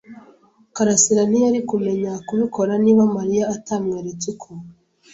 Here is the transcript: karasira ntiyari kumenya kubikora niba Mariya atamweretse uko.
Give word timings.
karasira 0.75 1.21
ntiyari 1.29 1.59
kumenya 1.69 2.11
kubikora 2.27 2.73
niba 2.83 3.03
Mariya 3.15 3.43
atamweretse 3.55 4.25
uko. 4.33 4.49